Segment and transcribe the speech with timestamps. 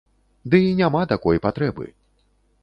[0.53, 1.85] Ды і няма такой патрэбы.